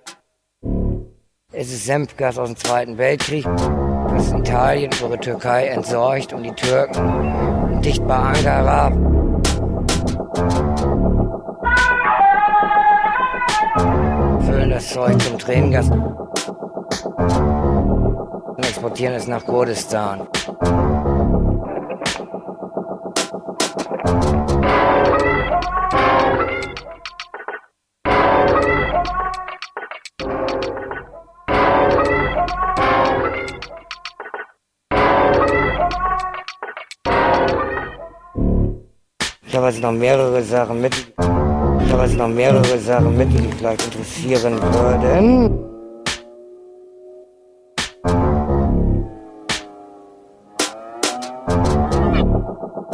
es 1.53 1.71
ist 1.71 1.85
Senfgas 1.85 2.39
aus 2.39 2.49
dem 2.49 2.55
Zweiten 2.57 2.97
Weltkrieg, 2.97 3.45
das 4.13 4.31
Italien 4.31 4.91
die 4.91 5.17
Türkei 5.17 5.67
entsorgt 5.67 6.33
und 6.33 6.43
die 6.43 6.51
Türken 6.51 7.81
dicht 7.81 8.05
bei 8.07 8.15
Ankara. 8.15 8.91
Füllen 14.41 14.69
das 14.69 14.89
Zeug 14.89 15.19
zum 15.21 15.37
Tränengas 15.37 15.89
und 15.89 16.03
exportieren 18.59 19.15
es 19.15 19.27
nach 19.27 19.45
Kurdistan. 19.45 20.27
Ich 39.51 39.57
habe 39.57 39.67
jetzt 39.67 39.81
noch 39.81 39.91
mehrere 39.91 40.41
Sachen 40.43 40.79
mit. 40.79 40.95
Ich 40.95 41.91
habe 41.91 42.03
jetzt 42.03 42.15
noch 42.15 42.29
mehrere 42.29 42.79
Sachen 42.79 43.17
mit, 43.17 43.33
die 43.33 43.51
vielleicht 43.57 43.83
interessieren 43.83 44.57
würden. 44.61 45.59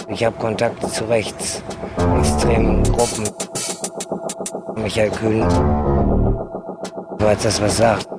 Ich 0.08 0.26
habe 0.26 0.36
Kontakte 0.40 0.88
zu 0.88 1.04
rechtsextremen 1.08 2.82
Gruppen. 2.86 3.30
Michael 4.78 5.12
Kühn, 5.12 5.46
falls 7.20 7.44
das 7.44 7.62
was 7.62 7.78
sagt. 7.78 8.17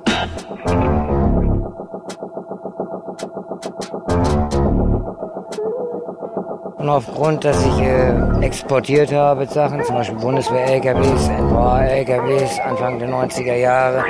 Und 6.79 6.87
aufgrund, 6.87 7.43
dass 7.43 7.61
ich 7.65 7.81
äh, 7.81 8.39
exportiert 8.39 9.11
habe, 9.11 9.45
Sachen, 9.45 9.83
zum 9.83 9.95
Beispiel 9.95 10.17
Bundeswehr-LKWs, 10.17 11.27
NVA-LKWs, 11.27 12.59
Anfang 12.61 12.99
der 12.99 13.09
90er 13.09 13.55
Jahre, 13.55 14.05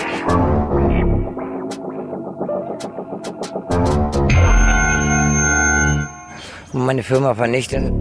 und 6.74 6.86
meine 6.86 7.02
Firma 7.02 7.34
vernichtet. 7.34 7.92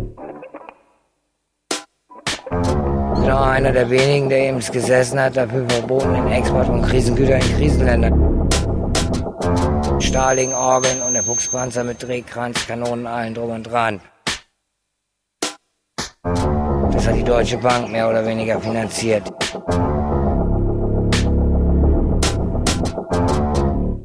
Ich 3.22 3.32
auch 3.32 3.46
einer 3.46 3.72
der 3.72 3.88
wenigen, 3.88 4.28
der 4.28 4.48
eben 4.48 4.60
gesessen 4.60 5.18
hat, 5.18 5.38
dafür 5.38 5.66
verboten 5.66 6.12
den 6.12 6.28
Export 6.28 6.66
von 6.66 6.82
Krisengütern 6.82 7.40
in 7.40 7.56
Krisenländer. 7.56 8.12
Starling, 10.00 10.52
Orgeln 10.52 11.00
und 11.00 11.14
der 11.14 11.22
Fuchspanzer 11.22 11.84
mit 11.84 12.02
Drehkranz, 12.02 12.66
Kanonen, 12.66 13.06
allen 13.06 13.32
drum 13.32 13.50
und 13.50 13.62
dran. 13.62 14.00
Das 16.98 17.06
hat 17.06 17.14
die 17.14 17.22
Deutsche 17.22 17.56
Bank 17.58 17.92
mehr 17.92 18.10
oder 18.10 18.26
weniger 18.26 18.58
finanziert. 18.60 19.22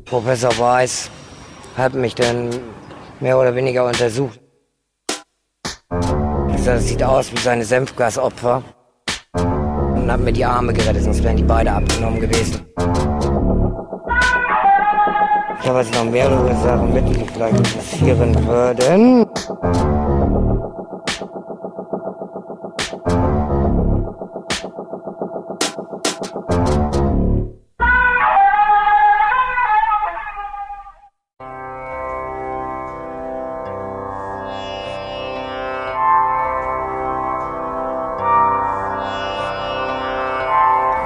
Professor 0.05 0.55
Weiß 0.59 1.09
hat 1.75 1.95
mich 1.95 2.13
dann 2.13 2.51
mehr 3.19 3.39
oder 3.39 3.55
weniger 3.55 3.87
untersucht. 3.87 4.39
Das 6.63 6.87
sieht 6.87 7.01
aus 7.01 7.31
wie 7.31 7.39
seine 7.39 7.65
Senfgasopfer. 7.65 8.61
Und 9.33 10.11
hat 10.11 10.19
mir 10.19 10.31
die 10.31 10.45
Arme 10.45 10.71
gerettet, 10.71 11.01
sonst 11.01 11.23
wären 11.23 11.37
die 11.37 11.43
beide 11.43 11.71
abgenommen 11.71 12.19
gewesen. 12.19 12.63
Ich 15.59 15.67
habe 15.67 15.79
jetzt 15.79 15.95
noch 15.95 16.05
mehrere 16.05 16.55
Sachen 16.57 16.93
mit, 16.93 17.09
die 17.09 17.25
vielleicht 17.25 17.57
interessieren 17.57 18.47
würden. 18.47 19.25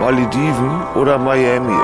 Malediven 0.07 0.71
oder 0.95 1.17
Miami. 1.17 1.77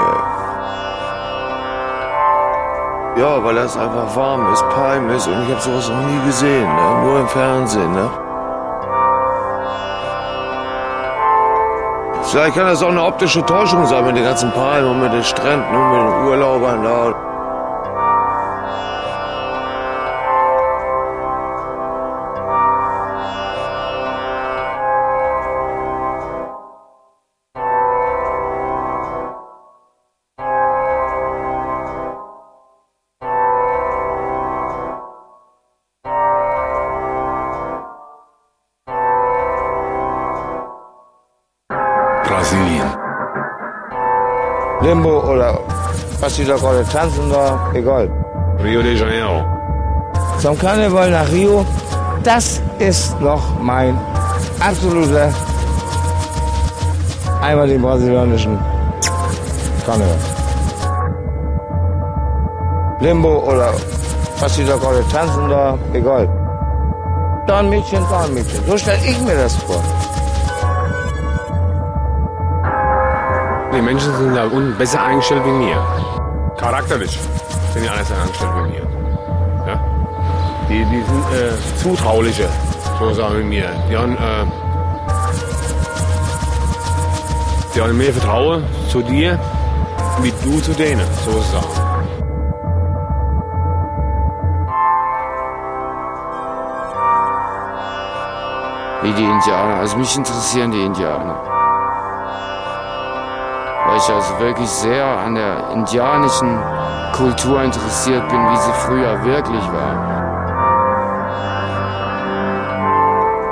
Ja, 3.17 3.43
weil 3.43 3.55
das 3.55 3.75
einfach 3.75 4.15
warm 4.15 4.53
ist, 4.53 4.63
Palm 4.69 5.09
ist 5.09 5.27
und 5.27 5.43
ich 5.43 5.51
habe 5.51 5.59
sowas 5.59 5.89
noch 5.89 6.07
nie 6.07 6.25
gesehen, 6.25 6.73
ne? 6.73 7.03
nur 7.03 7.19
im 7.19 7.27
Fernsehen. 7.27 7.91
Ne? 7.91 8.09
Vielleicht 12.21 12.55
kann 12.55 12.67
das 12.67 12.81
auch 12.81 12.91
eine 12.91 13.03
optische 13.03 13.45
Täuschung 13.45 13.85
sein 13.87 14.05
mit 14.05 14.15
den 14.15 14.23
ganzen 14.23 14.53
Palmen 14.53 14.91
und 14.91 15.01
mit 15.01 15.11
den 15.11 15.23
Stränden 15.25 15.75
und 15.75 15.91
mit 15.91 15.99
den 15.99 16.27
Urlaubern 16.29 16.81
da. 16.81 17.32
Was 46.23 46.35
die 46.37 46.45
da 46.45 46.55
gerade 46.55 46.85
tanzen 46.85 47.29
da, 47.29 47.69
egal. 47.73 48.09
Rio 48.63 48.81
de 48.81 48.95
Janeiro. 48.95 49.43
Zum 50.39 50.57
Karneval 50.57 51.11
nach 51.11 51.29
Rio, 51.29 51.65
das 52.23 52.61
ist 52.79 53.19
noch 53.19 53.43
mein 53.59 53.99
absoluter 54.61 55.33
einmal 57.41 57.67
den 57.67 57.81
brasilianischen 57.81 58.57
Karneval. 59.85 60.21
Limbo 63.01 63.39
oder 63.51 63.73
was 64.39 64.55
die 64.55 64.63
da 64.63 64.77
gerade 64.77 65.03
tanzen 65.11 65.49
da, 65.49 65.77
egal. 65.91 66.29
Da 67.47 67.59
ein 67.59 67.69
Mädchen, 67.69 68.01
da 68.09 68.21
ein 68.21 68.33
Mädchen. 68.33 68.61
So 68.65 68.77
stelle 68.77 68.99
ich 69.05 69.19
mir 69.19 69.35
das 69.35 69.55
vor. 69.55 69.83
Die 73.75 73.81
Menschen 73.81 74.15
sind 74.17 74.35
da 74.35 74.45
unten 74.45 74.77
besser 74.77 75.03
eingestellt 75.03 75.43
wie 75.45 75.51
mir. 75.51 76.12
Charakterlich 76.63 77.19
sind 77.73 77.83
die 77.83 77.89
anders 77.89 78.09
eingestellt 78.09 78.51
wie 78.55 78.71
mir. 78.71 78.87
Ja? 79.67 79.83
Die, 80.69 80.85
die 80.85 81.01
sind 81.03 81.25
äh, 81.33 81.51
zutraulicher, 81.75 82.47
sozusagen 82.97 83.39
wie 83.39 83.43
mir. 83.43 83.69
Die 83.89 83.97
haben, 83.97 84.15
äh, 84.15 84.45
die 87.75 87.81
haben 87.81 87.97
mehr 87.97 88.13
Vertrauen 88.13 88.63
zu 88.87 89.01
dir, 89.01 89.37
wie 90.21 90.31
du 90.41 90.61
zu 90.61 90.71
denen, 90.71 91.05
sozusagen. 91.25 91.67
Wie 99.01 99.11
die 99.11 99.25
Indianer. 99.25 99.75
Also 99.81 99.97
mich 99.97 100.15
interessieren 100.15 100.71
die 100.71 100.81
Indianer. 100.81 101.62
Weil 103.93 103.99
ich 103.99 104.09
also 104.11 104.39
wirklich 104.39 104.69
sehr 104.69 105.05
an 105.05 105.35
der 105.35 105.69
indianischen 105.69 106.57
Kultur 107.15 107.61
interessiert 107.61 108.27
bin, 108.27 108.39
wie 108.49 108.57
sie 108.57 108.71
früher 108.87 109.23
wirklich 109.23 109.63
war. 109.71 109.95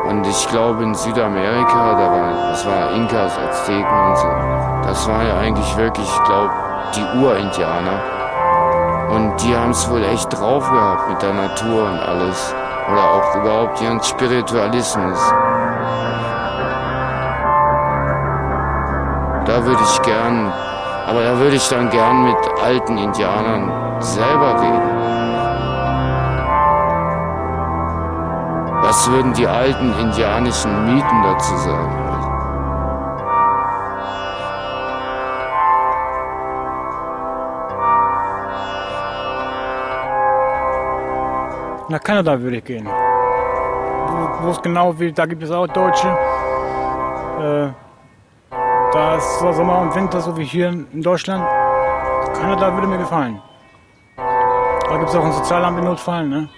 Und 0.10 0.26
ich 0.26 0.48
glaube 0.50 0.82
in 0.82 0.96
Südamerika, 0.96 1.94
da 1.94 2.12
war, 2.12 2.50
das 2.50 2.66
war 2.66 2.90
Inkas, 2.90 3.38
Azteken 3.38 4.06
und 4.08 4.18
so, 4.18 4.28
das 4.84 5.08
war 5.08 5.24
ja 5.24 5.38
eigentlich 5.38 5.78
wirklich, 5.78 6.10
ich 6.10 6.24
glaube, 6.24 6.50
die 6.96 7.20
Urindianer. 7.20 8.00
Und 9.12 9.44
die 9.44 9.56
haben 9.56 9.70
es 9.70 9.88
wohl 9.92 10.04
echt 10.04 10.34
drauf 10.34 10.68
gehabt 10.68 11.08
mit 11.08 11.22
der 11.22 11.34
Natur 11.34 11.84
und 11.84 12.00
alles. 12.00 12.56
Oder 12.92 13.12
auch 13.12 13.36
überhaupt 13.36 13.80
ihren 13.80 14.02
Spiritualismus. 14.02 15.20
Da 19.52 19.66
würde 19.66 19.84
ich 19.84 20.02
gern, 20.04 20.50
aber 21.08 21.24
da 21.24 21.38
würde 21.38 21.58
ich 21.58 21.68
dann 21.68 21.90
gern 21.90 22.24
mit 22.24 22.38
alten 22.64 22.98
Indianern 22.98 24.02
selber 24.02 24.62
reden. 24.62 24.90
Was 28.82 29.12
würden 29.12 29.34
die 29.34 29.46
alten 29.46 29.94
indianischen 30.00 30.86
Mythen 30.86 31.24
dazu 31.24 31.58
sagen? 31.58 31.96
Nach 41.90 42.00
Kanada 42.02 42.40
würde 42.40 42.56
ich 42.56 42.64
gehen. 42.64 42.88
wo, 44.40 44.50
es 44.50 44.62
genau 44.62 44.98
wie, 44.98 45.12
da 45.12 45.26
gibt 45.26 45.44
es 45.44 45.52
auch 45.52 45.68
Deutsche. 45.68 46.08
Äh, 47.42 47.91
da 48.94 49.16
ist 49.16 49.40
zwar 49.40 49.54
Sommer 49.54 49.80
und 49.80 49.96
Winter, 49.96 50.22
so 50.22 50.38
wie 50.38 50.44
hier 50.44 50.70
in 50.70 51.02
Deutschland. 51.02 51.44
Kanada 52.34 52.74
würde 52.74 52.88
mir 52.88 52.98
gefallen. 52.98 53.42
Da 54.18 54.98
gibt 54.98 55.10
es 55.10 55.16
auch 55.16 55.24
ein 55.24 55.32
Sozialamt 55.32 55.80
in 55.80 55.86
Notfall, 55.86 56.28
ne? 56.28 56.50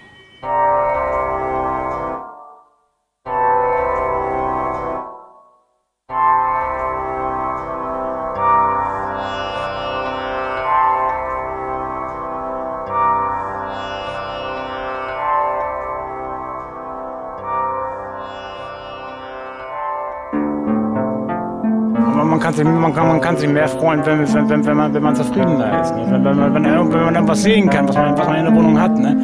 Kann 22.43 22.53
sich, 22.53 22.65
man 22.65 22.93
kann, 22.93 23.07
man 23.07 23.21
kann 23.21 23.37
sich 23.37 23.47
mehr 23.47 23.69
freuen, 23.69 24.05
wenn, 24.05 24.19
wenn, 24.19 24.49
wenn, 24.49 24.65
wenn, 24.65 24.77
man, 24.77 24.93
wenn 24.93 25.01
man 25.01 25.15
zufriedener 25.15 25.81
ist. 25.81 25.95
Ne? 25.95 26.05
Wenn, 26.09 26.25
wenn, 26.25 26.53
wenn, 26.53 26.53
wenn 26.65 27.03
man 27.05 27.15
irgendwas 27.15 27.41
sehen 27.41 27.69
kann, 27.69 27.87
was 27.87 27.95
man, 27.95 28.17
was 28.17 28.27
man 28.27 28.35
in 28.35 28.43
der 28.43 28.53
Wohnung 28.53 28.79
hat. 28.79 28.97
Ne? 28.97 29.15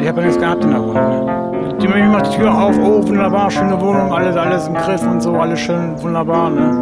Ich 0.00 0.08
habe 0.08 0.20
ja 0.20 0.26
nichts 0.26 0.40
gehabt 0.40 0.64
in 0.64 0.70
der 0.72 0.80
Wohnung. 0.82 1.26
Ne? 1.26 1.76
Die, 1.80 1.86
macht 1.86 2.26
die 2.26 2.38
Tür 2.38 2.52
auf, 2.52 2.76
oh 2.82 3.06
wunderbar, 3.06 3.50
schöne 3.52 3.80
Wohnung, 3.80 4.12
alles, 4.12 4.36
alles 4.36 4.66
im 4.66 4.74
Griff 4.74 5.06
und 5.06 5.22
so, 5.22 5.34
alles 5.34 5.60
schön 5.60 5.94
wunderbar. 6.02 6.50
Ne? 6.50 6.72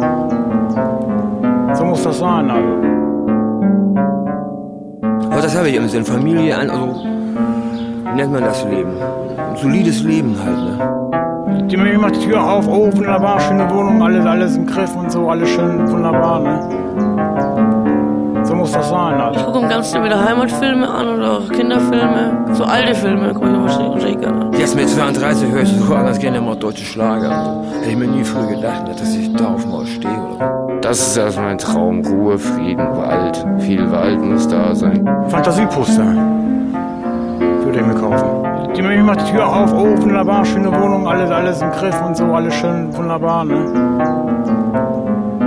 So 1.73 1.85
muss 1.85 2.01
das 2.01 2.17
sein. 2.17 2.49
Also. 2.49 2.67
Aber 5.29 5.41
das 5.41 5.55
habe 5.55 5.69
ich 5.69 5.75
im 5.75 5.87
Sinn. 5.87 6.03
Familie, 6.03 6.57
also 6.57 6.95
nennt 8.15 8.31
man 8.31 8.43
das 8.43 8.65
Leben? 8.65 8.89
Ein 9.37 9.55
solides 9.57 10.01
Leben 10.01 10.35
halt, 10.43 10.57
ne? 10.57 10.94
Die 11.75 11.97
macht 11.97 12.15
die 12.15 12.27
Tür 12.27 12.41
auf, 12.41 12.65
oh 12.69 12.89
wunderbar, 12.95 13.37
schöne 13.41 13.69
Wohnung, 13.69 14.01
alles, 14.01 14.25
alles 14.25 14.55
im 14.55 14.65
Griff 14.65 14.95
und 14.95 15.11
so, 15.11 15.29
alles 15.29 15.49
schön 15.49 15.85
wunderbar. 15.91 16.39
Ne? 16.39 16.61
So 18.45 18.55
muss 18.55 18.71
das 18.71 18.87
sein. 18.87 19.19
Also. 19.19 19.41
Ich 19.41 19.45
gucke 19.45 19.67
ganz 19.67 19.93
wieder 19.93 20.23
Heimatfilme 20.23 20.87
an 20.87 21.09
oder 21.09 21.33
auch 21.33 21.51
Kinderfilme. 21.51 22.45
So 22.53 22.63
alte 22.63 22.95
Filme 22.95 23.33
gucke 23.33 23.51
ich 23.51 23.59
wahrscheinlich 23.59 24.17
gerne 24.19 24.45
an. 24.45 24.53
Jetzt 24.53 24.77
mit 24.77 24.87
32 24.87 25.51
höre 25.51 25.63
ich 25.63 25.69
so 25.69 25.93
an, 25.93 26.05
als 26.05 26.17
gerne 26.19 26.37
immer 26.37 26.55
deutsche 26.55 26.85
Schlager. 26.85 27.61
Hätte 27.81 27.89
ich 27.89 27.97
mir 27.97 28.07
nie 28.07 28.23
früher 28.23 28.47
gedacht, 28.47 28.87
dass 28.87 29.13
ich 29.13 29.33
darauf 29.33 29.65
mal 29.65 29.85
stehe. 29.85 30.13
Oder? 30.13 30.77
Das 30.79 30.99
ist 30.99 31.19
also 31.19 31.41
mein 31.41 31.57
Traum. 31.57 32.05
Ruhe, 32.05 32.39
Frieden, 32.39 32.87
Wald. 32.95 33.45
Viel 33.59 33.91
Wald 33.91 34.21
muss 34.21 34.47
da 34.47 34.73
sein. 34.73 35.03
Fantasieposter 35.27 36.05
würde 37.63 37.79
ich 37.79 37.85
mir 37.85 37.95
kaufen. 37.95 38.54
Die 38.77 38.81
macht 38.81 39.21
die 39.21 39.31
Tür 39.31 39.47
auf, 39.47 39.73
oh 39.73 39.95
wunderbar, 40.01 40.43
schöne 40.43 40.69
Wohnung, 40.69 41.07
alles, 41.07 41.31
alles 41.31 41.61
im 41.61 41.71
Griff 41.71 41.95
und 42.05 42.17
so, 42.17 42.25
alles 42.25 42.53
schön 42.55 42.93
wunderbar. 42.95 43.45
Ne? 43.45 43.65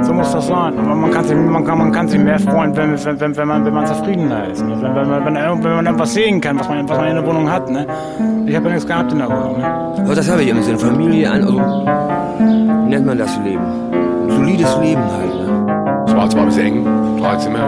So 0.02 0.14
muss 0.14 0.32
das 0.32 0.46
sein. 0.46 0.78
Aber 0.78 0.94
man 0.94 1.10
kann 1.10 1.24
sich, 1.24 1.36
man 1.36 1.62
kann, 1.64 1.78
man 1.78 1.92
kann 1.92 2.08
sich 2.08 2.18
mehr 2.18 2.38
freuen, 2.38 2.74
wenn, 2.74 2.92
wenn, 3.04 3.20
wenn, 3.20 3.36
wenn, 3.36 3.48
man, 3.48 3.64
wenn 3.66 3.74
man 3.74 3.86
zufriedener 3.86 4.48
ist. 4.48 4.64
Ne? 4.64 4.80
Wenn, 4.80 4.94
wenn, 4.94 5.10
wenn, 5.10 5.34
wenn, 5.34 5.64
wenn 5.64 5.76
man 5.76 5.86
etwas 5.86 6.14
sehen 6.14 6.40
kann, 6.40 6.58
was 6.58 6.68
man, 6.68 6.88
was 6.88 6.96
man 6.96 7.08
in 7.08 7.16
der 7.16 7.26
Wohnung 7.26 7.50
hat. 7.50 7.68
Ne? 7.68 7.86
Ich 8.46 8.56
habe 8.56 8.66
ja 8.66 8.72
nichts 8.72 8.86
gehabt 8.86 9.12
in 9.12 9.18
der 9.18 9.28
Wohnung. 9.28 9.58
Ne? 9.58 9.66
Aber 9.98 10.14
das 10.14 10.30
habe 10.30 10.42
ich 10.42 10.48
im 10.48 10.62
Sinn. 10.62 10.78
Familie, 10.78 11.30
an, 11.30 11.42
also 11.42 11.58
wie 11.58 12.88
nennt 12.88 13.04
man 13.04 13.18
das 13.18 13.38
Leben? 13.44 13.62
Ein 13.92 14.30
solides 14.30 14.78
Leben 14.80 15.02
halt. 15.02 15.34
Ne? 15.34 16.04
Es 16.06 16.16
war 16.16 16.30
zwar 16.30 16.42
ein 16.42 16.46
bisschen 16.46 16.66
eng, 16.66 17.20
drei 17.20 17.36
Zimmer? 17.36 17.58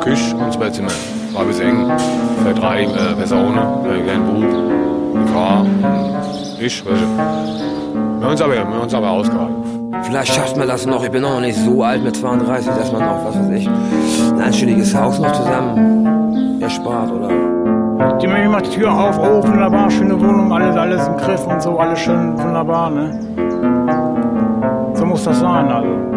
Küche 0.00 0.36
und 0.36 0.52
zwei 0.52 0.70
Zimmer. 0.70 0.90
War 1.36 1.42
ein 1.42 1.48
bisschen 1.48 1.68
eng. 1.68 1.98
Für 2.42 2.54
drei 2.54 2.84
äh, 2.84 3.14
Personen, 3.14 3.58
äh, 3.58 4.10
ein 4.10 4.24
Bub, 4.24 5.28
Frau, 5.28 5.66
ich, 6.58 6.82
welche? 6.82 6.86
Wir 6.86 8.24
haben 8.24 8.30
uns 8.30 8.40
aber, 8.40 8.52
wir 8.54 8.60
haben 8.60 8.80
uns 8.80 8.94
aber 8.94 9.10
ausgehalten. 9.10 9.92
Vielleicht 10.04 10.32
schafft 10.32 10.56
man 10.56 10.66
das 10.66 10.86
noch. 10.86 11.04
Ich 11.04 11.10
bin 11.10 11.20
noch 11.20 11.38
nicht 11.40 11.58
so 11.58 11.82
alt 11.82 12.02
mit 12.02 12.16
32, 12.16 12.72
dass 12.72 12.90
man 12.90 13.02
noch, 13.02 13.22
was 13.26 13.38
weiß 13.38 13.50
ich, 13.50 13.68
ein 13.68 14.40
anständiges 14.40 14.94
Haus 14.94 15.18
noch 15.18 15.32
zusammen 15.32 16.62
erspart, 16.62 17.12
oder? 17.12 17.28
Die 18.18 18.26
macht 18.28 18.68
die 18.68 18.70
Tür 18.70 18.90
auf, 18.90 19.18
oh 19.18 19.46
wunderbar, 19.46 19.90
schöne 19.90 20.18
Wohnung, 20.18 20.50
alles, 20.50 20.74
alles 20.74 21.06
im 21.06 21.18
Griff 21.18 21.46
und 21.46 21.60
so, 21.60 21.78
alles 21.78 21.98
schön 21.98 22.32
wunderbar. 22.38 22.88
Ne? 22.88 23.10
So 24.94 25.04
muss 25.04 25.24
das 25.24 25.38
sein. 25.38 25.70
Also. 25.70 26.15